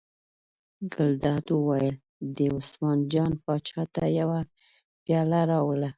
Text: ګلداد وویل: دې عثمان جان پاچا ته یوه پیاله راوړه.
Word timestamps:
ګلداد 0.93 1.45
وویل: 1.53 1.95
دې 2.35 2.47
عثمان 2.57 2.99
جان 3.11 3.31
پاچا 3.43 3.81
ته 3.95 4.03
یوه 4.19 4.39
پیاله 5.03 5.41
راوړه. 5.51 5.89